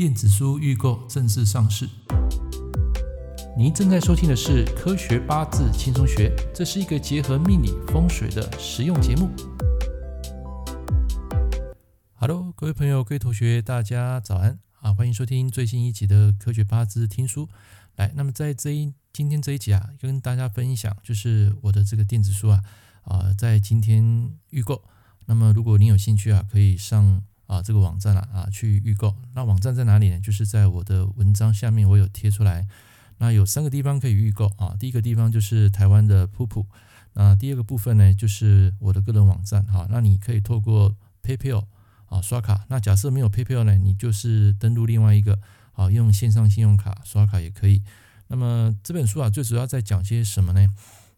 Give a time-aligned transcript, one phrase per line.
[0.00, 1.86] 电子书预购正式上市。
[3.54, 9.28] 您正在收听的是《科学八字轻松学》，这是一个结合命理风水的实用节目。
[12.14, 14.94] Hello，各位朋友、各位同学，大家早安啊！
[14.94, 17.44] 欢迎收听最新一集的《科学八字听书》。
[17.96, 22.62] 来，那么在这一今天这一集啊，跟大家分享就是我的这个电子书啊
[23.02, 24.82] 啊，在今天预购。
[25.26, 27.22] 那么如果您有兴趣啊，可以上。
[27.50, 29.12] 啊，这个网站啊，啊，去预购。
[29.34, 30.20] 那网站在哪里呢？
[30.20, 32.68] 就是在我的文章下面，我有贴出来。
[33.18, 34.76] 那有三个地方可以预购啊。
[34.78, 36.64] 第一个地方就是台湾的噗噗。
[37.14, 39.84] 那第二个部分呢，就是我的个人网站哈。
[39.90, 40.94] 那你可以透过
[41.24, 41.64] PayPal
[42.06, 42.64] 啊刷卡。
[42.68, 45.36] 那假设没有 PayPal 呢，你就是登录另外一个
[45.72, 47.82] 啊，用线上信用卡刷卡也可以。
[48.28, 50.68] 那么这本书啊，最主要在讲些什么呢？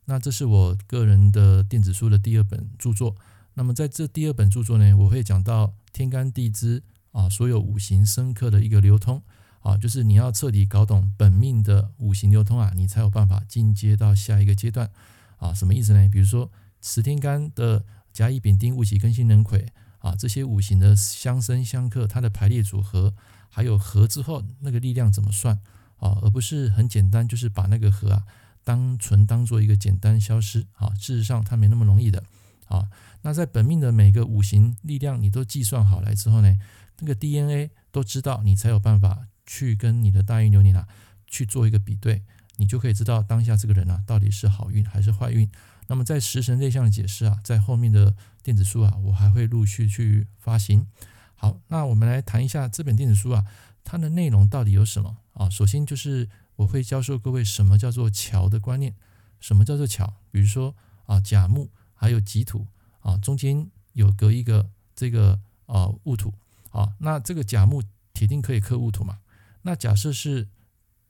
[0.07, 3.15] 那这是我个人的电子书的第二本著作。
[3.55, 5.75] 那么在这第二本著作呢，我会讲到。
[5.95, 9.23] 天干地支啊，所有五行生克的一个流通
[9.61, 14.91] 啊，就是你要彻底搞懂本命的五行流通啊，你才有办法进阶到下一个阶段
[15.37, 15.53] 啊。
[15.53, 16.09] 什么意思呢？
[16.11, 19.67] 比如说十天干的甲乙丙丁戊己庚辛壬癸
[19.99, 23.13] 啊，这些五行的相生相克，它的排列组合，
[23.51, 25.61] 还有合之后那个力量怎么算
[25.99, 26.19] 啊？
[26.23, 28.25] 而不是很简单，就是把那个合啊
[28.65, 30.89] 当纯当做一个简单消失啊。
[30.95, 32.25] 事实上，它没那么容易的
[32.79, 32.89] 啊。
[33.23, 36.59] 那在本命的每个五行力量，你都计算好来之后呢，
[36.99, 40.89] 那个 DNA 都知道，你才有办法去跟你的大运流年啊
[41.27, 42.23] 去做一个比对，
[42.57, 45.49] 你就可以知道当下这个人啊到底是好运还是坏运。
[45.89, 50.87] 那么在食神类象的解释啊，在后面的电子书啊，我还会陆续去发行。
[51.35, 53.45] 好，那我们来谈一下这本电子书啊，
[53.85, 55.51] 它的内容到底有什么啊？
[55.51, 58.95] 首先就是我会教授各位什么叫做桥的观念，
[59.41, 60.15] 什么叫做桥？
[60.31, 60.75] 比如说
[61.07, 61.71] 啊甲木
[62.03, 62.67] 还有己土。
[63.01, 66.33] 啊，中间有隔一个这个啊戊土
[66.71, 67.83] 啊，那这个甲木
[68.15, 69.19] 铁定可以克戊土嘛？
[69.63, 70.47] 那假设是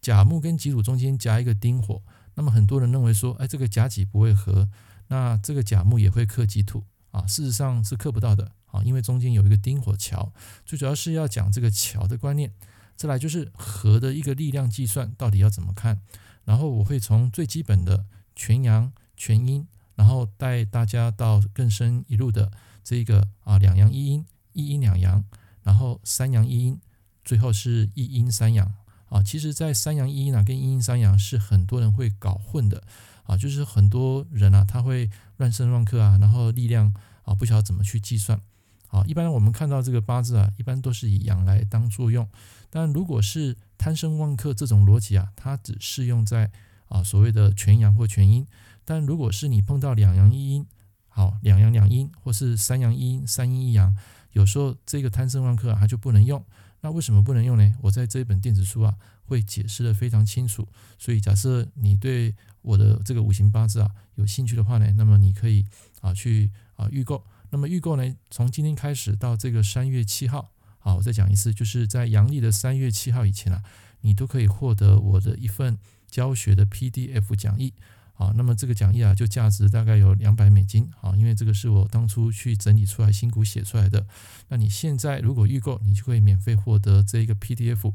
[0.00, 2.02] 甲木跟己土中间夹一个丁火，
[2.34, 4.70] 那么很多人认为说，哎，这个甲己不会合，
[5.08, 7.26] 那这个甲木也会克己土啊？
[7.26, 10.32] 事实上是克不到的啊，因为中间有一个丁火桥，
[10.64, 12.50] 最主要是要讲这个桥的观念。
[12.96, 16.00] 再来就是合的一个力量计算到底要怎么看，
[16.44, 19.68] 然后我会从最基本的全阳全阴。
[19.94, 22.50] 然后带大家到更深一路的
[22.82, 25.24] 这个啊两阳一阴一阴两阳，
[25.62, 26.80] 然后三阳一阴，
[27.24, 28.74] 最后是一阴三阳
[29.08, 29.22] 啊。
[29.22, 32.82] 其实，在三阳一阴啊跟一阴三阳是很多人会搞混的
[33.24, 36.92] 啊，就是很多人啊他会乱生乱克啊，然后力量
[37.24, 38.40] 啊不晓得怎么去计算
[38.88, 39.04] 啊。
[39.06, 42.28] 一般我们看到这个八字啊，一般都是以阳来当作用，
[42.68, 46.50] 但如果是贪生旺克这种逻辑啊，它只适用在
[46.88, 48.46] 啊所谓的全阳或全阴。
[48.84, 50.66] 但如果是你碰到两阳一阴，
[51.08, 53.94] 好，两阳两阴，或是三阳一阴，三阴一阳，
[54.32, 56.44] 有时候这个贪生旺克啊，它就不能用。
[56.80, 57.74] 那为什么不能用呢？
[57.82, 60.66] 我在这本电子书啊，会解释得非常清楚。
[60.98, 65.64] 所以假设你对我的这个五行八字啊有兴趣的话呢，那么你可以
[66.00, 67.24] 啊去啊预购。
[67.50, 73.62] 那么预购呢，从今天开始到这个三月七号，好，我再讲一次，就是在阳历的三月七号以前啊，
[74.00, 75.78] 你都可以获得我的一份
[76.10, 77.74] 教学的 PDF 讲义。
[78.22, 84.06] 啊，那么这个讲义啊，就价值大概有两百美金啊，因为这个是我当初去整理出来、辛苦写出来的。
[84.46, 87.92] 那你现在如果预购，你就可以免费获得这一个 PDF。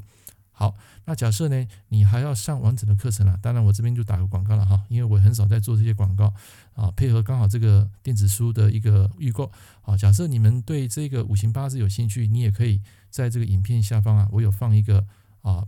[0.50, 6.34] 好，那假设呢，你还要上完整的课程了，当然我这边就打个广告了哈，因为我很少在做这些广告
[6.74, 9.50] 啊，配合刚好这个电子书的一个预购。
[9.80, 15.06] 好，假设你们对这个五行八字有兴趣，你也可以在这个影片下方啊，我有放一个
[15.40, 15.64] 啊。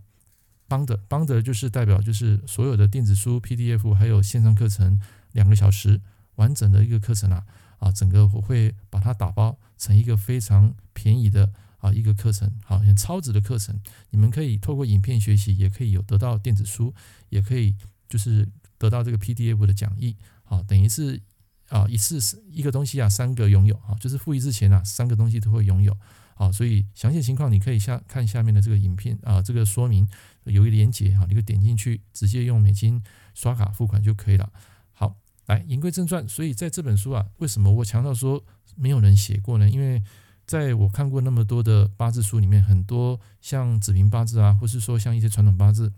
[0.71, 5.01] 邦德，邦德就是代表就是所有的电子书、PDF 还有线上课程，
[5.33, 6.01] 两个小时
[6.37, 7.45] 完整的一个课程啊
[7.79, 13.77] 啊，整个我会把它打包成一个非常便宜的啊一个课程，好，很超值的课程。
[14.11, 16.95] 你们可以透过影片学习，也可以有得到电子书，
[17.31, 17.75] 也可以
[18.09, 18.49] 就是
[18.79, 20.15] 得到这个 PDF 的讲义，
[20.45, 21.21] 好，等于是
[21.69, 22.21] 啊一次
[22.53, 25.97] 一个东西啊三个拥有啊，就是付一次钱啊三个东西都会拥有。
[26.41, 30.09] 好，所以详细情况你可以下看下面的这个影片啊，这个说明
[30.45, 33.03] 有一连结哈，你可以点进去，直接用美金
[33.35, 34.51] 刷卡付款就可以了。
[34.91, 38.43] 好，来言归正传，所以在这本书啊，为什么我强调说
[38.75, 39.69] 没有人写过呢？
[39.69, 40.03] 因为
[40.47, 45.93] 在我看过那么多的八字书里面，很多像子平八字啊，或是说像一些传统八字，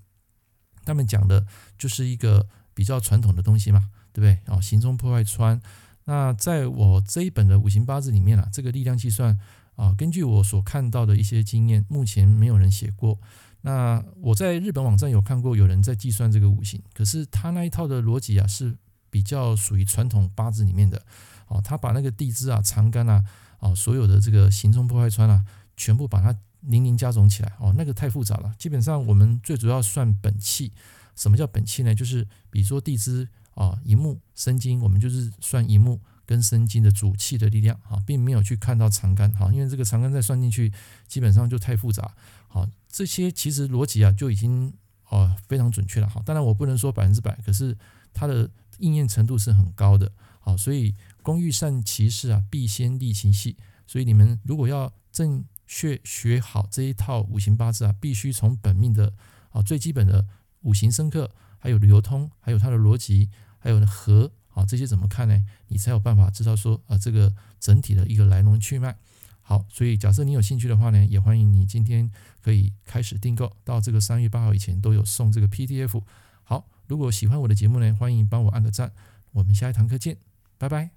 [0.84, 1.46] 他们讲的
[1.78, 4.52] 就是一个比较传统的东西嘛，对不对？
[4.52, 5.62] 哦，行中破坏穿。
[6.06, 9.38] 那在我这一本的五行八字里面啊，这个力量计算。
[9.76, 13.18] 啊，根据我所看到的一些经验，目前没有人写过。
[13.62, 18.76] 那我在日本网站有看过有人在计算这个五行，可是他那一套的逻辑啊是
[19.08, 21.00] 比较属于传统八字里面的。
[21.48, 23.24] 哦，他把那个地支啊、长干啊、
[23.58, 25.44] 啊所有的这个行冲破坏穿啊，
[25.76, 28.54] 全部把它零零加总起来哦，那个太复杂了。
[28.58, 30.72] 基本上我们最主要算本气。
[31.14, 31.94] 什么叫本气呢？
[31.94, 40.72] 就是比如说地支啊、寅木、申金，我们就是算寅木跟生金的主气的力量啊，并没有去看到长干哈，因为这个长干再算进去，
[41.06, 42.14] 基本上就太复杂。
[42.48, 44.72] 好，这些其实逻辑啊就已经
[45.08, 46.08] 哦非常准确了。
[46.08, 47.76] 好，当然我不能说百分之百，可是
[48.12, 50.10] 它的应验程度是很高的。
[50.40, 53.56] 好，所以工欲善其事啊，必先利其器。
[53.86, 59.12] 所以你们如果要正确学好这一套五行八字啊，必须从本命的
[59.50, 60.26] 啊最基本的。
[60.64, 61.28] 五行生克，
[61.58, 63.28] 还有流通，还有它的逻辑，
[63.58, 64.30] 还有和
[64.64, 65.44] 这些怎么看呢？
[65.68, 68.96] 你才有办法知道说啊，这个整体的一个来龙去脉。
[69.40, 72.10] 好，所以假设你有兴趣的话呢，也欢迎你今天
[72.40, 76.00] 可以开始订购，到这个三月八号以前都有送这个 PDF。
[76.44, 78.92] 好，如果喜欢我的节目呢，欢迎帮我按个赞。
[79.32, 80.16] 我们下一堂课见，
[80.58, 80.90] 拜拜。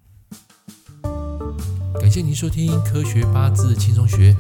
[2.00, 4.34] 感谢您收听《科学八字轻松学》，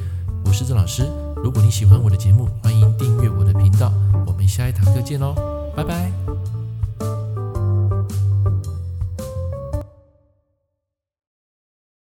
[0.45, 1.04] 我是郑老师。
[1.44, 3.92] 如果你喜欢我的节目，欢迎订阅我的频道。
[4.28, 5.33] 我们下一堂课见喽，
[5.75, 6.55] 拜拜。